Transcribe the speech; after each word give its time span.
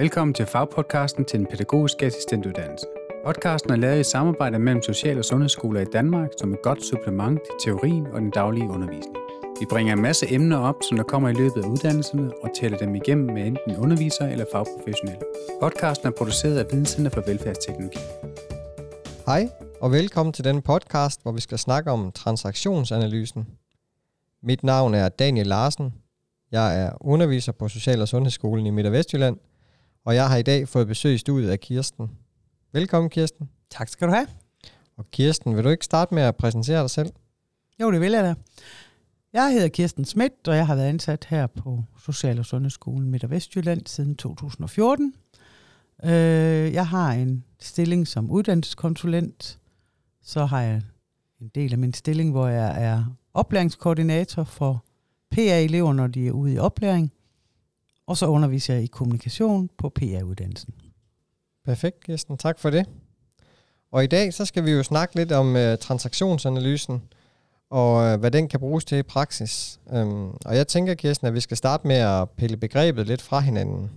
Velkommen 0.00 0.34
til 0.34 0.46
fagpodcasten 0.46 1.24
til 1.24 1.38
den 1.38 1.46
pædagogiske 1.46 2.06
assistentuddannelse. 2.06 2.86
Podcasten 3.24 3.72
er 3.72 3.76
lavet 3.76 4.00
i 4.00 4.04
samarbejde 4.04 4.58
mellem 4.58 4.82
Social- 4.82 5.18
og 5.18 5.24
Sundhedsskoler 5.24 5.80
i 5.80 5.84
Danmark 5.84 6.28
som 6.38 6.52
et 6.52 6.62
godt 6.62 6.84
supplement 6.84 7.40
til 7.40 7.70
teorien 7.70 8.06
og 8.06 8.20
den 8.20 8.30
daglige 8.30 8.68
undervisning. 8.68 9.16
Vi 9.60 9.66
bringer 9.70 9.92
en 9.92 10.02
masse 10.02 10.26
emner 10.34 10.58
op, 10.58 10.74
som 10.88 10.96
der 10.96 11.04
kommer 11.04 11.28
i 11.28 11.32
løbet 11.32 11.64
af 11.64 11.68
uddannelserne, 11.68 12.30
og 12.42 12.50
tæller 12.60 12.78
dem 12.78 12.94
igennem 12.94 13.34
med 13.34 13.46
enten 13.46 13.76
undervisere 13.76 14.32
eller 14.32 14.44
fagprofessionelle. 14.52 15.22
Podcasten 15.62 16.08
er 16.08 16.12
produceret 16.18 16.58
af 16.58 16.64
Videnscenter 16.70 17.10
for 17.10 17.22
Velfærdsteknologi. 17.26 17.98
Hej, 19.26 19.48
og 19.80 19.92
velkommen 19.92 20.32
til 20.32 20.44
denne 20.44 20.62
podcast, 20.62 21.22
hvor 21.22 21.32
vi 21.32 21.40
skal 21.40 21.58
snakke 21.58 21.90
om 21.90 22.12
transaktionsanalysen. 22.12 23.46
Mit 24.42 24.64
navn 24.64 24.94
er 24.94 25.08
Daniel 25.08 25.46
Larsen. 25.46 25.94
Jeg 26.52 26.82
er 26.84 26.90
underviser 27.00 27.52
på 27.52 27.68
Social- 27.68 28.02
og 28.02 28.08
Sundhedsskolen 28.08 28.66
i 28.66 28.70
Midt- 28.70 28.86
og 28.86 28.92
Vestjylland, 28.92 29.36
og 30.04 30.14
jeg 30.14 30.28
har 30.28 30.36
i 30.36 30.42
dag 30.42 30.68
fået 30.68 30.86
besøg 30.86 31.14
i 31.14 31.18
studiet 31.18 31.50
af 31.50 31.60
Kirsten. 31.60 32.10
Velkommen, 32.72 33.10
Kirsten. 33.10 33.50
Tak 33.70 33.88
skal 33.88 34.08
du 34.08 34.12
have. 34.12 34.26
Og 34.96 35.10
Kirsten, 35.10 35.56
vil 35.56 35.64
du 35.64 35.68
ikke 35.68 35.84
starte 35.84 36.14
med 36.14 36.22
at 36.22 36.36
præsentere 36.36 36.80
dig 36.80 36.90
selv? 36.90 37.12
Jo, 37.80 37.92
det 37.92 38.00
vil 38.00 38.12
jeg 38.12 38.24
da. 38.24 38.34
Jeg 39.32 39.52
hedder 39.52 39.68
Kirsten 39.68 40.04
Schmidt, 40.04 40.48
og 40.48 40.56
jeg 40.56 40.66
har 40.66 40.74
været 40.74 40.88
ansat 40.88 41.24
her 41.24 41.46
på 41.46 41.84
Social- 42.04 42.38
og 42.38 42.46
Sundhedsskolen 42.46 43.10
Midt- 43.10 43.24
og 43.24 43.30
Vestjylland 43.30 43.86
siden 43.86 44.16
2014. 44.16 45.14
Øh, 46.04 46.10
jeg 46.72 46.86
har 46.86 47.12
en 47.12 47.44
stilling 47.60 48.08
som 48.08 48.30
uddannelseskonsulent. 48.30 49.58
Så 50.22 50.44
har 50.44 50.60
jeg 50.60 50.82
en 51.40 51.48
del 51.54 51.72
af 51.72 51.78
min 51.78 51.94
stilling, 51.94 52.30
hvor 52.30 52.48
jeg 52.48 52.84
er 52.84 53.04
oplæringskoordinator 53.34 54.44
for 54.44 54.84
PA-elever, 55.30 55.92
når 55.92 56.06
de 56.06 56.26
er 56.26 56.32
ude 56.32 56.52
i 56.52 56.58
oplæring. 56.58 57.12
Og 58.10 58.16
så 58.16 58.26
underviser 58.26 58.74
jeg 58.74 58.82
i 58.82 58.86
kommunikation 58.86 59.70
på 59.78 59.88
PR-uddannelsen. 59.88 60.74
Perfekt, 61.64 62.04
Kirsten. 62.04 62.38
Tak 62.38 62.58
for 62.58 62.70
det. 62.70 62.86
Og 63.92 64.04
i 64.04 64.06
dag 64.06 64.34
så 64.34 64.44
skal 64.44 64.64
vi 64.64 64.70
jo 64.70 64.82
snakke 64.82 65.14
lidt 65.14 65.32
om 65.32 65.56
øh, 65.56 65.78
transaktionsanalysen, 65.78 67.02
og 67.70 68.04
øh, 68.04 68.20
hvad 68.20 68.30
den 68.30 68.48
kan 68.48 68.60
bruges 68.60 68.84
til 68.84 68.98
i 68.98 69.02
praksis. 69.02 69.80
Øhm, 69.92 70.30
og 70.30 70.56
jeg 70.56 70.68
tænker, 70.68 70.94
Kirsten, 70.94 71.26
at 71.26 71.34
vi 71.34 71.40
skal 71.40 71.56
starte 71.56 71.86
med 71.86 71.96
at 71.96 72.30
pille 72.30 72.56
begrebet 72.56 73.06
lidt 73.06 73.22
fra 73.22 73.40
hinanden. 73.40 73.90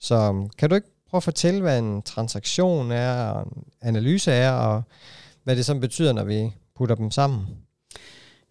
Så 0.00 0.14
øhm, 0.14 0.48
kan 0.48 0.68
du 0.68 0.74
ikke 0.74 0.88
prøve 1.10 1.18
at 1.18 1.24
fortælle, 1.24 1.60
hvad 1.60 1.78
en 1.78 2.02
transaktion 2.02 2.92
er, 2.92 3.30
og 3.30 3.42
en 3.56 3.64
analyse 3.82 4.32
er, 4.32 4.52
og 4.52 4.82
hvad 5.44 5.56
det 5.56 5.64
så 5.66 5.74
betyder, 5.78 6.12
når 6.12 6.24
vi 6.24 6.52
putter 6.76 6.94
dem 6.94 7.10
sammen? 7.10 7.46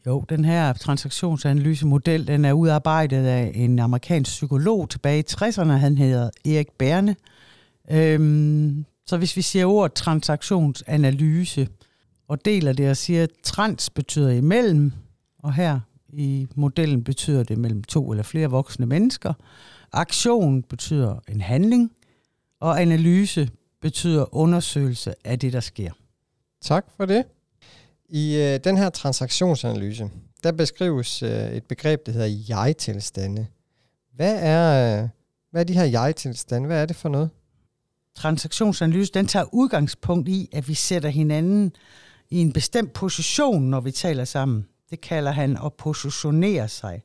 Jo, 0.06 0.26
den 0.30 0.46
her 0.46 0.74
transaktionsanalysemodel, 0.74 2.28
den 2.28 2.46
er 2.46 2.54
udarbejdet 2.54 3.26
af 3.26 3.52
en 3.56 3.80
amerikansk 3.80 4.32
psykolog 4.32 4.90
tilbage 4.90 5.20
i 5.20 5.26
60'erne. 5.32 5.72
Han 5.72 5.98
hedder 5.98 6.30
Erik 6.46 6.72
Berne. 6.78 7.16
Øhm, 7.92 8.86
så 9.08 9.18
hvis 9.18 9.38
vi 9.38 9.42
siger 9.42 9.66
ordet 9.66 9.94
transaktionsanalyse, 9.94 11.68
og 12.28 12.46
deler 12.46 12.74
det 12.74 12.90
og 12.90 12.98
siger, 12.98 13.24
at 13.24 13.30
trans 13.44 13.90
betyder 13.90 14.30
imellem, 14.30 14.92
og 15.40 15.54
her 15.54 15.80
i 16.14 16.48
modellen 16.56 17.04
betyder 17.04 17.44
det 17.44 17.58
mellem 17.58 17.84
to 17.84 18.12
eller 18.12 18.24
flere 18.24 18.48
voksne 18.48 18.86
mennesker. 18.86 19.34
Aktion 19.92 20.64
betyder 20.64 21.20
en 21.30 21.42
handling, 21.42 21.92
og 22.60 22.82
analyse 22.82 23.50
betyder 23.82 24.36
undersøgelse 24.36 25.14
af 25.26 25.40
det, 25.40 25.54
der 25.54 25.60
sker. 25.60 25.92
Tak 26.62 26.86
for 26.98 27.06
det. 27.06 27.26
I 28.16 28.36
øh, 28.36 28.60
den 28.64 28.78
her 28.78 28.90
transaktionsanalyse, 28.90 30.10
der 30.44 30.52
beskrives 30.52 31.24
øh, 31.24 31.52
et 31.52 31.64
begreb, 31.64 32.06
der 32.06 32.12
hedder 32.12 32.44
jeg-tilstande. 32.50 33.48
Hvad 34.16 34.40
er, 34.42 35.04
øh, 35.04 35.10
hvad 35.52 35.62
er 35.62 35.66
de 35.66 35.74
her 35.74 35.84
jeg-tilstande? 35.84 36.68
Hvad 36.68 36.82
er 36.82 36.86
det 36.86 36.96
for 36.96 37.10
noget? 37.10 37.30
Transaktionsanalyse, 38.16 39.12
den 39.14 39.28
tager 39.28 39.46
udgangspunkt 39.54 40.30
i, 40.30 40.50
at 40.52 40.68
vi 40.68 40.74
sætter 40.74 41.10
hinanden 41.10 41.76
i 42.30 42.38
en 42.38 42.54
bestemt 42.54 42.94
position, 42.94 43.64
når 43.64 43.80
vi 43.80 43.92
taler 43.92 44.26
sammen. 44.26 44.68
Det 44.90 45.02
kalder 45.02 45.32
han 45.32 45.58
at 45.66 45.74
positionere 45.74 46.68
sig. 46.68 47.02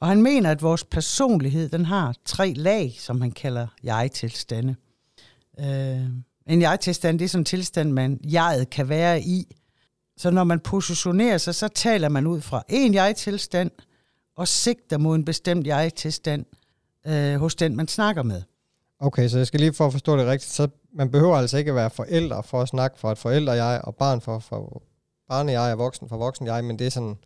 Og 0.00 0.08
han 0.08 0.22
mener, 0.22 0.50
at 0.50 0.62
vores 0.62 0.84
personlighed, 0.84 1.68
den 1.68 1.84
har 1.84 2.14
tre 2.24 2.52
lag, 2.52 2.96
som 2.98 3.20
han 3.20 3.30
kalder 3.30 3.66
jeg-tilstande. 3.82 4.74
Øh, 5.60 6.06
en 6.46 6.62
jeg-tilstand, 6.62 7.18
det 7.18 7.24
er 7.24 7.28
sådan 7.28 7.40
en 7.40 7.44
tilstand, 7.44 7.92
man 7.92 8.20
jeget 8.24 8.70
kan 8.70 8.88
være 8.88 9.22
i. 9.22 9.56
Så 10.18 10.30
når 10.30 10.44
man 10.44 10.60
positionerer 10.60 11.38
sig, 11.38 11.54
så 11.54 11.68
taler 11.68 12.08
man 12.08 12.26
ud 12.26 12.40
fra 12.40 12.62
en 12.68 12.94
jeg-tilstand, 12.94 13.70
og 14.36 14.48
sigter 14.48 14.98
mod 14.98 15.16
en 15.16 15.24
bestemt 15.24 15.66
jeg-tilstand 15.66 16.44
øh, 17.06 17.34
hos 17.34 17.54
den, 17.54 17.76
man 17.76 17.88
snakker 17.88 18.22
med. 18.22 18.42
Okay, 19.00 19.28
så 19.28 19.36
jeg 19.36 19.46
skal 19.46 19.60
lige 19.60 19.72
for 19.72 19.86
at 19.86 19.92
forstå 19.92 20.16
det 20.16 20.26
rigtigt, 20.26 20.52
så 20.52 20.68
man 20.92 21.10
behøver 21.10 21.36
altså 21.36 21.58
ikke 21.58 21.70
at 21.70 21.74
være 21.74 21.90
forældre 21.90 22.42
for 22.42 22.62
at 22.62 22.68
snakke 22.68 22.98
for 22.98 23.12
et 23.12 23.18
forældre 23.18 23.52
jeg, 23.52 23.80
og 23.84 23.94
barn 23.94 24.20
for, 24.20 24.38
for 24.38 24.82
barne 25.28 25.52
jeg, 25.52 25.72
og 25.72 25.78
voksen 25.78 26.08
for 26.08 26.16
voksen 26.16 26.46
jeg, 26.46 26.64
men 26.64 26.78
det 26.78 26.86
er 26.86 26.90
sådan, 26.90 27.16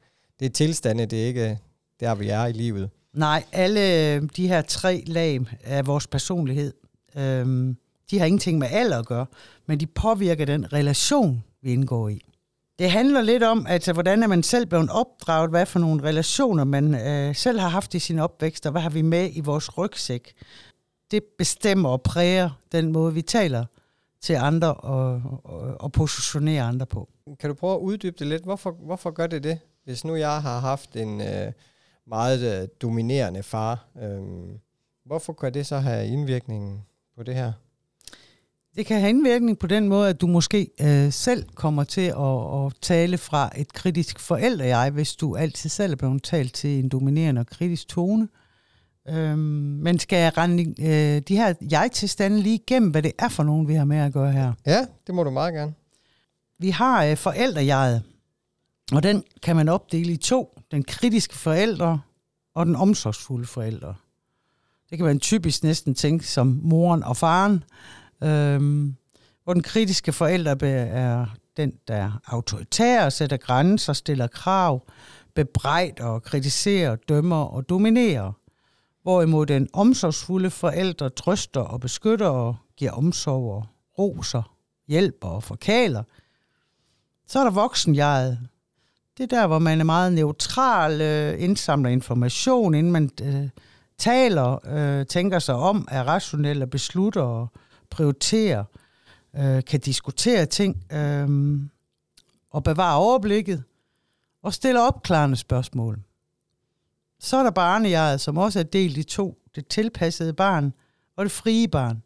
det 0.40 0.46
er 0.46 0.50
tilstande, 0.50 1.06
det 1.06 1.22
er 1.22 1.26
ikke 1.26 1.58
der, 2.00 2.14
vi 2.14 2.28
er 2.28 2.46
i 2.46 2.52
livet. 2.52 2.90
Nej, 3.14 3.44
alle 3.52 4.20
de 4.28 4.48
her 4.48 4.62
tre 4.62 5.02
lag 5.06 5.40
af 5.64 5.86
vores 5.86 6.06
personlighed, 6.06 6.72
øhm, 7.16 7.76
de 8.10 8.18
har 8.18 8.26
ingenting 8.26 8.58
med 8.58 8.68
alder 8.70 8.98
at 8.98 9.06
gøre, 9.06 9.26
men 9.66 9.80
de 9.80 9.86
påvirker 9.86 10.44
den 10.44 10.72
relation, 10.72 11.44
vi 11.62 11.72
indgår 11.72 12.08
i. 12.08 12.31
Det 12.78 12.90
handler 12.90 13.22
lidt 13.22 13.42
om, 13.42 13.66
altså, 13.66 13.92
hvordan 13.92 14.22
er 14.22 14.26
man 14.26 14.42
selv 14.42 14.66
blevet 14.66 14.90
opdraget, 14.90 15.50
hvad 15.50 15.66
for 15.66 15.78
nogle 15.78 16.02
relationer 16.02 16.64
man 16.64 16.94
øh, 16.94 17.34
selv 17.34 17.60
har 17.60 17.68
haft 17.68 17.94
i 17.94 17.98
sin 17.98 18.18
opvækst, 18.18 18.66
og 18.66 18.72
hvad 18.72 18.82
har 18.82 18.90
vi 18.90 19.02
med 19.02 19.30
i 19.32 19.40
vores 19.40 19.78
rygsæk. 19.78 20.32
Det 21.10 21.24
bestemmer 21.38 21.88
og 21.88 22.02
præger 22.02 22.50
den 22.72 22.92
måde, 22.92 23.14
vi 23.14 23.22
taler 23.22 23.64
til 24.20 24.34
andre 24.34 24.74
og, 24.74 25.22
og, 25.44 25.80
og 25.80 25.92
positionerer 25.92 26.64
andre 26.64 26.86
på. 26.86 27.08
Kan 27.40 27.50
du 27.50 27.54
prøve 27.54 27.74
at 27.74 27.78
uddybe 27.78 28.16
det 28.18 28.26
lidt? 28.26 28.42
Hvorfor, 28.42 28.70
hvorfor 28.70 29.10
gør 29.10 29.26
det 29.26 29.44
det? 29.44 29.58
Hvis 29.84 30.04
nu 30.04 30.16
jeg 30.16 30.42
har 30.42 30.60
haft 30.60 30.96
en 30.96 31.20
øh, 31.20 31.52
meget 32.06 32.62
øh, 32.62 32.68
dominerende 32.82 33.42
far, 33.42 33.86
øh, 34.02 34.20
hvorfor 35.04 35.32
kan 35.32 35.54
det 35.54 35.66
så 35.66 35.78
have 35.78 36.06
indvirkningen 36.06 36.84
på 37.16 37.22
det 37.22 37.34
her? 37.34 37.52
Det 38.76 38.86
kan 38.86 39.00
have 39.00 39.10
indvirkning 39.10 39.58
på 39.58 39.66
den 39.66 39.88
måde, 39.88 40.08
at 40.08 40.20
du 40.20 40.26
måske 40.26 40.70
øh, 40.80 41.12
selv 41.12 41.46
kommer 41.54 41.84
til 41.84 42.00
at, 42.00 42.66
at 42.66 42.72
tale 42.82 43.18
fra 43.18 43.50
et 43.56 43.72
kritisk 43.72 44.20
forældre 44.20 44.64
jeg, 44.64 44.90
hvis 44.90 45.16
du 45.16 45.36
altid 45.36 45.70
selv 45.70 45.92
er 45.92 45.96
blevet 45.96 46.22
talt 46.22 46.54
til 46.54 46.78
en 46.78 46.88
dominerende 46.88 47.40
og 47.40 47.46
kritisk 47.46 47.88
tone. 47.88 48.28
Øhm, 49.08 49.38
men 49.82 49.98
skal 49.98 50.18
jeg 50.18 50.38
rende 50.38 50.62
øh, 50.62 51.22
de 51.28 51.36
her 51.36 51.54
jeg-tilstande 51.70 52.40
lige 52.40 52.54
igennem, 52.54 52.90
hvad 52.90 53.02
det 53.02 53.12
er 53.18 53.28
for 53.28 53.42
nogen, 53.42 53.68
vi 53.68 53.74
har 53.74 53.84
med 53.84 53.96
at 53.96 54.12
gøre 54.12 54.32
her? 54.32 54.52
Ja, 54.66 54.86
det 55.06 55.14
må 55.14 55.24
du 55.24 55.30
meget 55.30 55.54
gerne. 55.54 55.74
Vi 56.58 56.70
har 56.70 57.04
øh, 57.04 57.16
forældrejeget, 57.16 58.02
og 58.92 59.02
den 59.02 59.24
kan 59.42 59.56
man 59.56 59.68
opdele 59.68 60.12
i 60.12 60.16
to. 60.16 60.58
Den 60.70 60.82
kritiske 60.82 61.34
forældre 61.34 62.00
og 62.54 62.66
den 62.66 62.76
omsorgsfulde 62.76 63.46
forældre. 63.46 63.94
Det 64.90 64.98
kan 64.98 65.06
man 65.06 65.20
typisk 65.20 65.62
næsten 65.62 65.94
tænke 65.94 66.26
som 66.26 66.60
moren 66.62 67.02
og 67.02 67.16
faren, 67.16 67.64
øhm, 68.22 68.94
hvor 69.44 69.52
den 69.52 69.62
kritiske 69.62 70.12
forælder 70.12 70.56
er 70.66 71.26
den, 71.56 71.72
der 71.88 71.94
er 71.94 72.20
autoritær, 72.26 73.08
sætter 73.08 73.36
grænser, 73.36 73.92
stiller 73.92 74.26
krav, 74.26 74.86
bebrejder 75.34 76.04
og 76.04 76.22
kritiserer, 76.22 76.96
dømmer 76.96 77.44
og 77.44 77.68
dominerer. 77.68 78.32
Hvorimod 79.02 79.46
den 79.46 79.68
omsorgsfulde 79.72 80.50
forælder 80.50 81.08
trøster 81.08 81.60
og 81.60 81.80
beskytter 81.80 82.28
og 82.28 82.56
giver 82.76 82.90
omsorg 82.90 83.54
og 83.54 83.66
roser, 83.98 84.54
hjælper 84.88 85.28
og 85.28 85.42
forkaler. 85.42 86.02
Så 87.26 87.38
er 87.38 87.44
der 87.44 87.50
voksenjeget. 87.50 88.38
Det 89.18 89.22
er 89.32 89.36
der, 89.40 89.46
hvor 89.46 89.58
man 89.58 89.80
er 89.80 89.84
meget 89.84 90.12
neutral, 90.12 91.00
øh, 91.00 91.42
indsamler 91.42 91.90
information, 91.90 92.74
inden 92.74 92.92
man 92.92 93.10
øh, 93.22 93.48
taler, 93.98 94.58
øh, 94.66 95.06
tænker 95.06 95.38
sig 95.38 95.54
om, 95.54 95.88
er 95.90 96.04
rationel 96.04 96.62
og 96.62 96.70
beslutter 96.70 97.22
og 97.22 97.48
prioritere, 97.92 98.64
øh, 99.36 99.64
kan 99.64 99.80
diskutere 99.80 100.46
ting 100.46 100.92
øh, 100.92 101.60
og 102.50 102.64
bevare 102.64 102.98
overblikket 102.98 103.62
og 104.42 104.54
stille 104.54 104.82
opklarende 104.82 105.36
spørgsmål. 105.36 105.98
Så 107.20 107.36
er 107.36 107.42
der 107.42 107.50
barnejeget, 107.50 108.20
som 108.20 108.38
også 108.38 108.58
er 108.58 108.62
delt 108.62 108.96
i 108.96 109.02
to. 109.02 109.38
Det 109.54 109.66
tilpassede 109.66 110.32
barn 110.32 110.72
og 111.16 111.24
det 111.24 111.32
frie 111.32 111.68
barn. 111.68 112.02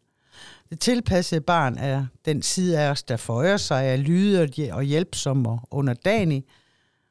Det 0.69 0.79
tilpassede 0.79 1.41
barn 1.41 1.77
er 1.77 2.05
den 2.25 2.41
side 2.41 2.79
af 2.79 2.89
os, 2.89 3.03
der 3.03 3.17
føjer 3.17 3.57
sig 3.57 3.87
er 3.87 3.95
lyde 3.95 4.71
og 4.71 4.83
hjælpsom 4.83 5.45
og 5.45 5.59
underdanig. 5.71 6.45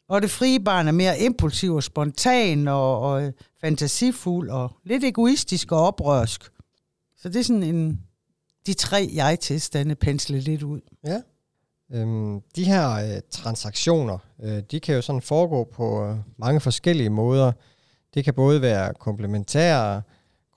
Og 0.08 0.22
det 0.22 0.30
frie 0.30 0.60
barn 0.60 0.88
er 0.88 0.92
mere 0.92 1.20
impulsiv 1.20 1.74
og 1.74 1.82
spontan 1.82 2.68
og, 2.68 3.00
og 3.00 3.32
fantasifuld 3.60 4.50
og 4.50 4.76
lidt 4.84 5.04
egoistisk 5.04 5.72
og 5.72 5.86
oprørsk. 5.86 6.50
Så 7.16 7.28
det 7.28 7.36
er 7.36 7.44
sådan 7.44 7.62
en, 7.62 8.02
de 8.66 8.74
tre 8.74 9.10
jeg-tilstande 9.14 9.94
pensle 9.94 10.40
lidt 10.40 10.62
ud. 10.62 10.80
Ja. 11.06 11.20
Øhm, 11.92 12.40
de 12.56 12.64
her 12.64 12.90
øh, 12.90 13.20
transaktioner, 13.30 14.18
øh, 14.42 14.62
de 14.70 14.80
kan 14.80 14.94
jo 14.94 15.02
sådan 15.02 15.22
foregå 15.22 15.64
på 15.64 16.04
øh, 16.04 16.16
mange 16.36 16.60
forskellige 16.60 17.10
måder. 17.10 17.52
Det 18.14 18.24
kan 18.24 18.34
både 18.34 18.62
være 18.62 18.94
komplementære, 18.94 20.02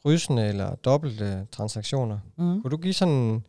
krydsende 0.02 0.48
eller 0.48 0.76
dobbelte 0.76 1.48
transaktioner. 1.52 2.20
Mm. 2.38 2.62
Kunne 2.62 2.72
du 2.72 2.78
give 2.78 2.94
sådan 2.94 3.44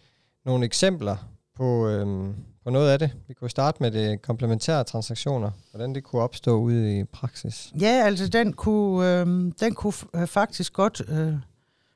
nogle 0.45 0.65
eksempler 0.65 1.17
på, 1.57 1.89
øhm, 1.89 2.35
på 2.65 2.71
noget 2.71 2.91
af 2.91 2.99
det? 2.99 3.11
Vi 3.29 3.35
kunne 3.35 3.51
starte 3.51 3.77
med 3.81 3.91
det 3.91 4.23
komplementære 4.23 4.85
transaktioner, 4.85 5.51
hvordan 5.71 5.95
det 5.95 6.05
kunne 6.05 6.23
opstå 6.23 6.59
ude 6.59 6.99
i 6.99 7.05
praksis. 7.05 7.73
Ja, 7.81 8.03
altså 8.05 8.29
den 8.29 8.53
kunne, 8.53 9.21
øh, 9.21 9.27
den 9.61 9.75
kunne 9.75 9.93
øh, 10.15 10.27
faktisk 10.27 10.73
godt 10.73 11.03
øh, 11.09 11.35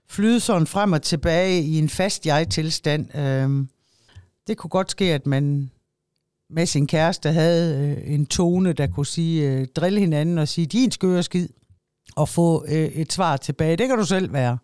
flyde 0.08 0.40
sådan 0.40 0.66
frem 0.66 0.92
og 0.92 1.02
tilbage 1.02 1.62
i 1.62 1.78
en 1.78 1.88
fast 1.88 2.26
jeg-tilstand. 2.26 3.16
Øh, 3.16 3.66
det 4.46 4.56
kunne 4.56 4.70
godt 4.70 4.90
ske, 4.90 5.14
at 5.14 5.26
man 5.26 5.70
med 6.50 6.66
sin 6.66 6.86
kæreste 6.86 7.32
havde 7.32 7.96
øh, 7.98 8.14
en 8.14 8.26
tone, 8.26 8.72
der 8.72 8.86
kunne 8.86 9.06
sige, 9.06 9.50
øh, 9.50 9.66
drille 9.76 10.00
hinanden 10.00 10.38
og 10.38 10.48
sige, 10.48 10.66
din 10.66 10.90
skøre 10.90 11.22
skid, 11.22 11.48
og 12.16 12.28
få 12.28 12.64
øh, 12.68 12.74
et 12.74 13.12
svar 13.12 13.36
tilbage. 13.36 13.76
Det 13.76 13.88
kan 13.88 13.98
du 13.98 14.04
selv 14.04 14.32
være. 14.32 14.58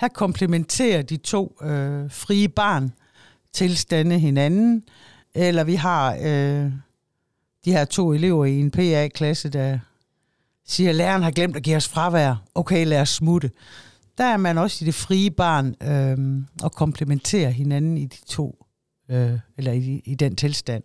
Her 0.00 0.08
komplementerer 0.08 1.02
de 1.02 1.16
to 1.16 1.56
øh, 1.62 2.10
frie 2.10 2.48
barn 2.48 2.92
tilstande 3.52 4.18
hinanden, 4.18 4.82
eller 5.34 5.64
vi 5.64 5.74
har 5.74 6.14
øh, 6.14 6.72
de 7.64 7.72
her 7.72 7.84
to 7.84 8.12
elever 8.12 8.44
i 8.44 8.60
en 8.60 8.70
PA-klasse, 8.70 9.48
der 9.48 9.78
siger, 10.66 10.92
læreren 10.92 11.22
har 11.22 11.30
glemt 11.30 11.56
at 11.56 11.62
give 11.62 11.76
os 11.76 11.88
fravær. 11.88 12.42
Okay, 12.54 12.86
lad 12.86 13.00
os 13.00 13.08
smutte. 13.08 13.50
Der 14.18 14.24
er 14.24 14.36
man 14.36 14.58
også 14.58 14.84
i 14.84 14.86
det 14.86 14.94
frie 14.94 15.30
barn 15.30 15.74
øh, 15.82 16.42
og 16.62 16.72
komplementerer 16.72 17.50
hinanden 17.50 17.98
i 17.98 18.06
de 18.06 18.24
to, 18.26 18.64
øh, 19.10 19.38
eller 19.58 19.72
i, 19.72 20.02
i 20.04 20.14
den 20.14 20.36
tilstand. 20.36 20.82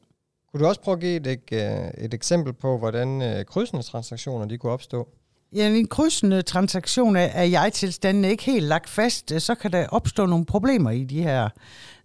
Kunne 0.52 0.64
du 0.64 0.68
også 0.68 0.82
prøve 0.82 0.96
at 0.96 1.02
give 1.02 1.32
et, 1.32 1.40
øh, 1.52 2.06
et 2.06 2.14
eksempel 2.14 2.54
på, 2.54 2.78
hvordan 2.78 3.22
øh, 3.22 3.46
krydsende 3.46 3.84
transaktioner 3.84 4.46
de 4.46 4.58
kunne 4.58 4.72
opstå? 4.72 5.08
Ja, 5.56 5.70
en 5.70 5.88
krydsende 5.88 6.42
transaktion 6.42 7.16
af, 7.16 7.32
af 7.34 7.52
jeg-tilstanden 7.52 8.26
er 8.26 8.30
ikke 8.30 8.44
helt 8.44 8.66
lagt 8.66 8.90
fast, 8.90 9.32
øh, 9.32 9.42
så 9.42 9.56
kan 9.56 9.72
der 9.72 9.88
opstå 9.88 10.26
nogle 10.26 10.46
problemer 10.46 10.90
i 10.92 11.04
de 11.04 11.24
her 11.24 11.50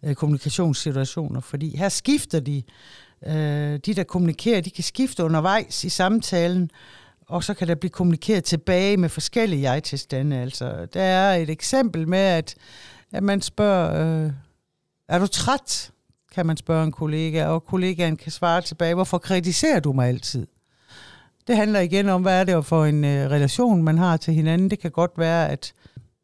øh, 0.03 0.15
kommunikationssituationer, 0.15 1.41
fordi 1.41 1.77
her 1.77 1.89
skifter 1.89 2.41
de, 2.41 2.63
øh, 3.27 3.33
de 3.87 3.95
der 3.95 4.05
kommunikerer, 4.05 4.61
de 4.61 4.71
kan 4.71 4.85
skifte 4.85 5.25
undervejs 5.25 5.85
i 5.85 5.89
samtalen, 5.89 6.71
og 7.29 7.45
så 7.45 7.55
kan 7.55 7.69
der 7.69 7.75
blive 7.75 7.91
kommunikeret 7.91 8.45
tilbage 8.45 8.97
med 8.97 9.09
forskellige 9.09 9.73
jeg-tilstande. 9.73 10.37
Altså, 10.37 10.87
der 10.95 11.03
er 11.03 11.35
et 11.37 11.51
eksempel 11.51 12.09
med, 12.09 12.19
at, 12.19 12.55
at 13.13 13.23
man 13.23 13.43
spørger, 13.43 14.25
øh, 14.25 14.33
er 15.09 15.19
du 15.19 15.27
træt? 15.27 15.91
Kan 16.35 16.47
man 16.47 16.57
spørge 16.57 16.85
en 16.85 16.93
kollega, 16.93 17.47
og 17.47 17.65
kollegaen 17.65 18.17
kan 18.17 18.33
svare 18.33 18.63
tilbage, 18.63 18.95
hvorfor 18.95 19.19
kritiserer 19.19 19.81
du 19.81 19.93
mig 19.93 20.09
altid? 20.09 20.47
Det 21.47 21.57
handler 21.57 21.81
igen 21.81 22.09
om, 22.09 22.23
hvad 22.23 22.41
er 22.41 22.45
det 22.45 22.67
for 22.67 22.85
en 22.85 23.05
øh, 23.05 23.31
relation, 23.31 23.83
man 23.83 23.99
har 23.99 24.17
til 24.17 24.35
hinanden. 24.35 24.71
Det 24.71 24.79
kan 24.79 24.91
godt 24.91 25.13
være, 25.17 25.49
at 25.49 25.73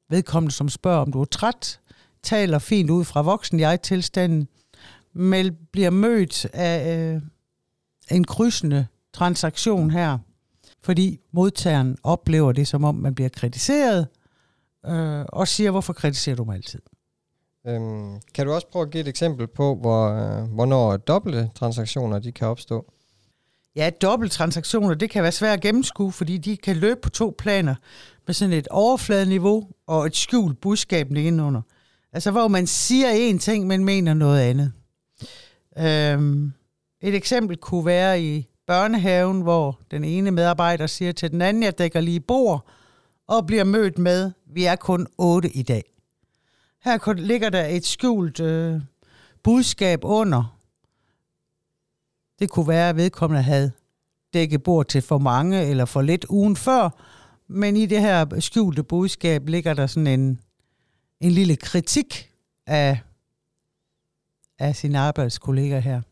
vedkommende, 0.08 0.55
som 0.55 0.69
spørger, 0.69 1.00
om 1.00 1.12
du 1.12 1.20
er 1.20 1.25
træt, 1.25 1.81
taler 2.22 2.58
fint 2.58 2.90
ud 2.90 3.05
fra 3.05 3.22
voksen 3.22 3.60
jeg-tilstanden, 3.60 4.48
men 5.12 5.56
bliver 5.72 5.90
mødt 5.90 6.44
af 6.44 6.98
øh, 6.98 7.22
en 8.10 8.25
krydsende 8.25 8.87
transaktion 9.12 9.90
her, 9.90 10.19
fordi 10.84 11.20
modtageren 11.32 11.96
oplever 12.02 12.52
det, 12.52 12.69
som 12.69 12.84
om 12.84 12.94
man 12.94 13.14
bliver 13.14 13.29
kritiseret, 13.29 14.06
øh, 14.87 15.25
og 15.29 15.49
siger, 15.49 15.70
hvorfor 15.70 15.93
kritiserer 15.93 16.37
du 16.37 16.44
mig 16.44 16.55
altid? 16.55 16.81
Øhm, 17.67 18.20
kan 18.34 18.46
du 18.46 18.52
også 18.52 18.67
prøve 18.73 18.82
at 18.82 18.90
give 18.90 19.00
et 19.00 19.08
eksempel 19.08 19.46
på, 19.46 19.75
hvor, 19.75 20.08
øh, 20.08 20.49
hvornår 20.49 20.96
dobbelte 20.96 21.50
transaktioner 21.55 22.19
de 22.19 22.32
kan 22.32 22.46
opstå? 22.46 22.93
Ja, 23.76 23.90
dobbelttransaktioner, 24.02 24.94
det 24.94 25.11
kan 25.11 25.23
være 25.23 25.32
svært 25.32 25.56
at 25.56 25.61
gennemskue, 25.61 26.12
fordi 26.12 26.38
de 26.38 26.56
kan 26.56 26.76
løbe 26.76 27.00
på 27.00 27.11
to 27.11 27.34
planer 27.38 27.75
med 28.26 28.34
sådan 28.34 28.52
et 28.52 28.69
overfladeniveau 28.69 29.69
og 29.87 30.06
et 30.06 30.17
skjult 30.17 30.61
budskab 30.61 31.11
nedenunder. 31.11 31.62
Altså, 32.12 32.31
hvor 32.31 32.49
man 32.49 32.67
siger 32.67 33.11
en 33.11 33.38
ting, 33.38 33.67
men 33.67 33.84
mener 33.84 34.14
noget 34.14 34.40
andet. 34.40 34.73
Øhm, 35.79 36.52
et 37.00 37.14
eksempel 37.14 37.56
kunne 37.56 37.87
være 37.87 38.23
i 38.23 38.49
børnehaven, 38.66 39.40
hvor 39.40 39.80
den 39.90 40.04
ene 40.04 40.30
medarbejder 40.30 40.86
siger 40.86 41.12
til 41.12 41.30
den 41.30 41.42
anden, 41.42 41.62
jeg 41.62 41.78
dækker 41.78 42.00
lige 42.00 42.20
bord, 42.20 42.66
og 43.26 43.46
bliver 43.46 43.64
mødt 43.64 43.98
med, 43.98 44.32
vi 44.46 44.64
er 44.64 44.76
kun 44.76 45.06
otte 45.18 45.50
i 45.50 45.62
dag. 45.62 45.84
Her 46.84 47.12
ligger 47.12 47.50
der 47.50 47.66
et 47.66 47.86
skjult 47.86 48.40
øh, 48.40 48.80
budskab 49.42 50.04
under, 50.04 50.58
det 52.38 52.50
kunne 52.50 52.68
være, 52.68 52.88
at 52.88 52.96
vedkommende 52.96 53.42
havde 53.42 53.72
dækket 54.34 54.62
bord 54.62 54.86
til 54.86 55.02
for 55.02 55.18
mange 55.18 55.62
eller 55.62 55.84
for 55.84 56.02
lidt 56.02 56.26
ugen 56.28 56.56
før, 56.56 56.90
men 57.48 57.76
i 57.76 57.86
det 57.86 58.00
her 58.00 58.40
skjulte 58.40 58.82
budskab 58.82 59.48
ligger 59.48 59.74
der 59.74 59.86
sådan 59.86 60.06
en, 60.06 60.40
en 61.20 61.32
lille 61.32 61.56
kritik 61.56 62.30
af, 62.66 62.98
af 64.58 64.76
sine 64.76 64.98
arbejdskolleger 64.98 65.78
her. 65.78 66.02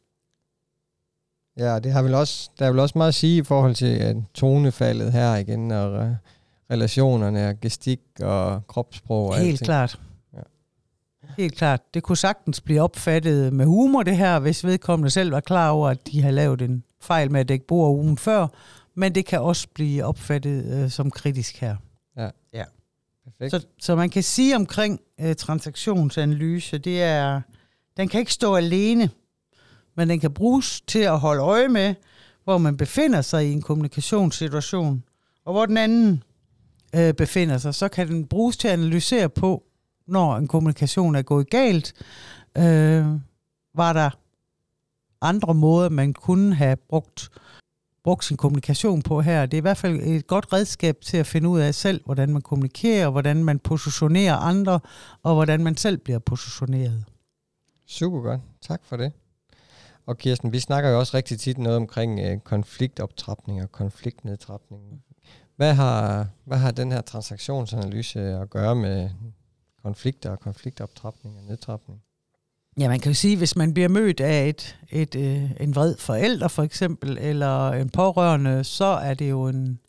Ja, 1.60 1.78
det 1.78 1.92
har 1.92 2.02
vel 2.02 2.14
også, 2.14 2.50
der 2.58 2.66
er 2.66 2.70
vel 2.70 2.78
også 2.80 2.98
meget 2.98 3.08
at 3.08 3.14
sige 3.14 3.38
i 3.38 3.42
forhold 3.42 3.74
til 3.74 4.16
uh, 4.16 4.22
tonefaldet 4.34 5.12
her 5.12 5.36
igen, 5.36 5.70
og 5.70 5.92
uh, 5.92 6.08
relationerne 6.70 7.48
og 7.48 7.60
gestik 7.60 8.00
og 8.20 8.66
kropssprog 8.66 9.26
og 9.28 9.34
Helt 9.36 9.46
alting. 9.46 9.64
klart. 9.64 10.00
Ja. 10.34 10.40
Helt 11.38 11.56
klart. 11.56 11.80
Det 11.94 12.02
kunne 12.02 12.16
sagtens 12.16 12.60
blive 12.60 12.80
opfattet 12.82 13.52
med 13.52 13.66
humor, 13.66 14.02
det 14.02 14.16
her, 14.16 14.38
hvis 14.38 14.64
vedkommende 14.64 15.10
selv 15.10 15.32
var 15.32 15.40
klar 15.40 15.70
over, 15.70 15.88
at 15.88 16.06
de 16.06 16.22
har 16.22 16.30
lavet 16.30 16.62
en 16.62 16.84
fejl 17.00 17.30
med 17.30 17.40
at 17.40 17.48
dække 17.48 17.66
bord 17.66 17.90
ugen 17.90 18.18
før, 18.18 18.46
men 18.94 19.14
det 19.14 19.26
kan 19.26 19.40
også 19.40 19.66
blive 19.74 20.04
opfattet 20.04 20.64
øh, 20.64 20.90
som 20.90 21.10
kritisk 21.10 21.60
her. 21.60 21.76
Perfekt. 23.24 23.50
Så, 23.50 23.66
så 23.80 23.96
man 23.96 24.10
kan 24.10 24.22
sige 24.22 24.56
omkring 24.56 25.00
øh, 25.20 25.34
transaktionsanalyse, 25.34 26.78
det 26.78 27.02
er, 27.02 27.40
den 27.96 28.08
kan 28.08 28.20
ikke 28.20 28.32
stå 28.32 28.54
alene, 28.54 29.10
men 29.94 30.08
den 30.10 30.20
kan 30.20 30.32
bruges 30.32 30.80
til 30.80 30.98
at 30.98 31.18
holde 31.18 31.42
øje 31.42 31.68
med, 31.68 31.94
hvor 32.44 32.58
man 32.58 32.76
befinder 32.76 33.22
sig 33.22 33.46
i 33.46 33.52
en 33.52 33.62
kommunikationssituation, 33.62 35.04
og 35.44 35.52
hvor 35.52 35.66
den 35.66 35.76
anden 35.76 36.22
øh, 36.94 37.14
befinder 37.14 37.58
sig. 37.58 37.74
Så 37.74 37.88
kan 37.88 38.08
den 38.08 38.26
bruges 38.26 38.56
til 38.56 38.68
at 38.68 38.74
analysere 38.74 39.28
på, 39.28 39.64
når 40.06 40.36
en 40.36 40.48
kommunikation 40.48 41.14
er 41.14 41.22
gået 41.22 41.50
galt. 41.50 41.94
Øh, 42.58 43.06
var 43.74 43.92
der 43.92 44.10
andre 45.20 45.54
måder, 45.54 45.88
man 45.88 46.12
kunne 46.12 46.54
have 46.54 46.76
brugt 46.76 47.30
brugt 48.04 48.24
sin 48.24 48.36
kommunikation 48.36 49.02
på 49.02 49.20
her. 49.20 49.46
Det 49.46 49.56
er 49.56 49.60
i 49.60 49.60
hvert 49.60 49.76
fald 49.76 50.00
et 50.00 50.26
godt 50.26 50.52
redskab 50.52 51.00
til 51.00 51.16
at 51.16 51.26
finde 51.26 51.48
ud 51.48 51.60
af 51.60 51.74
selv, 51.74 52.04
hvordan 52.04 52.32
man 52.32 52.42
kommunikerer, 52.42 53.10
hvordan 53.10 53.44
man 53.44 53.58
positionerer 53.58 54.36
andre, 54.36 54.80
og 55.22 55.34
hvordan 55.34 55.64
man 55.64 55.76
selv 55.76 55.98
bliver 55.98 56.18
positioneret. 56.18 57.04
Super 57.86 58.20
godt. 58.20 58.40
Tak 58.60 58.80
for 58.84 58.96
det. 58.96 59.12
Og 60.10 60.18
Kirsten, 60.18 60.52
vi 60.52 60.60
snakker 60.60 60.90
jo 60.90 60.98
også 60.98 61.16
rigtig 61.16 61.40
tit 61.40 61.58
noget 61.58 61.76
omkring 61.76 62.20
øh, 62.20 62.38
konfliktoptrapning 62.38 63.62
og 63.62 63.72
konfliktnedtrapning. 63.72 64.82
Hvad 65.56 65.74
har, 65.74 66.26
hvad 66.44 66.58
har 66.58 66.70
den 66.70 66.92
her 66.92 67.00
transaktionsanalyse 67.00 68.20
at 68.20 68.50
gøre 68.50 68.74
med 68.74 69.10
konflikter 69.82 70.30
og 70.30 70.40
konfliktoptrapning 70.40 71.36
og 71.36 71.44
nedtrapning? 71.44 72.00
Ja, 72.78 72.88
man 72.88 73.00
kan 73.00 73.10
jo 73.10 73.14
sige, 73.14 73.36
hvis 73.36 73.56
man 73.56 73.74
bliver 73.74 73.88
mødt 73.88 74.20
af 74.20 74.48
et, 74.48 74.78
et, 74.90 75.14
øh, 75.14 75.50
en 75.60 75.74
vred 75.74 75.96
forælder 75.96 76.48
for 76.48 76.62
eksempel, 76.62 77.18
eller 77.20 77.70
en 77.70 77.90
pårørende, 77.90 78.64
så 78.64 78.84
er 78.84 79.14
det 79.14 79.30
jo 79.30 79.46
en 79.46 79.80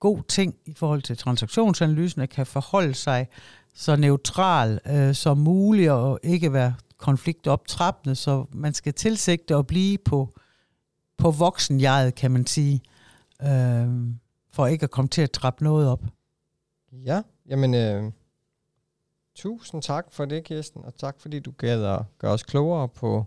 god 0.00 0.22
ting 0.28 0.54
i 0.66 0.74
forhold 0.74 1.02
til 1.02 1.16
transaktionsanalysen, 1.16 2.20
at 2.20 2.30
kan 2.30 2.46
forholde 2.46 2.94
sig 2.94 3.28
så 3.74 3.96
neutral 3.96 4.80
øh, 4.86 5.14
som 5.14 5.38
muligt, 5.38 5.90
og 5.90 6.20
ikke 6.22 6.52
være 6.52 6.74
konfliktoptrappende, 7.10 8.14
så 8.14 8.44
man 8.52 8.74
skal 8.74 8.94
tilsigte 8.94 9.54
at 9.54 9.66
blive 9.66 9.98
på, 9.98 10.28
på 11.18 11.30
voksenjeget, 11.30 12.14
kan 12.14 12.30
man 12.30 12.46
sige, 12.46 12.80
øh, 13.42 13.88
for 14.52 14.66
ikke 14.66 14.84
at 14.84 14.90
komme 14.90 15.08
til 15.08 15.22
at 15.22 15.30
trappe 15.30 15.64
noget 15.64 15.88
op. 15.88 16.02
Ja, 16.92 17.22
jamen 17.48 17.74
øh, 17.74 18.12
tusind 19.34 19.82
tak 19.82 20.06
for 20.10 20.24
det, 20.24 20.44
Kirsten, 20.44 20.84
og 20.84 20.94
tak 20.96 21.20
fordi 21.20 21.40
du 21.40 21.50
gad 21.58 21.84
at 21.84 22.02
gøre 22.18 22.32
os 22.32 22.42
klogere 22.42 22.88
på 22.88 23.26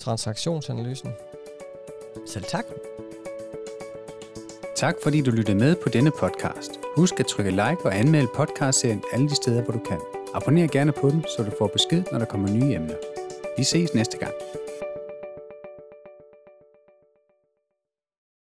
transaktionsanalysen. 0.00 1.10
Selv 2.26 2.44
tak. 2.44 2.64
Tak 4.76 4.94
fordi 5.02 5.22
du 5.22 5.30
lyttede 5.30 5.58
med 5.58 5.76
på 5.82 5.88
denne 5.88 6.10
podcast. 6.10 6.70
Husk 6.96 7.20
at 7.20 7.26
trykke 7.26 7.50
like 7.50 7.84
og 7.84 7.98
anmelde 7.98 8.28
podcastserien 8.34 9.02
alle 9.12 9.28
de 9.28 9.34
steder, 9.34 9.62
hvor 9.62 9.72
du 9.72 9.80
kan. 9.88 10.00
Abonner 10.34 10.66
gerne 10.66 10.92
på 10.92 11.10
den, 11.10 11.24
så 11.36 11.42
du 11.42 11.50
får 11.58 11.66
besked, 11.66 12.02
når 12.12 12.18
der 12.18 12.26
kommer 12.26 12.48
nye 12.48 12.74
emner. 12.74 13.11
Vi 13.56 13.64
ses 13.64 13.94
næste 13.94 14.18
gang. 14.18 14.34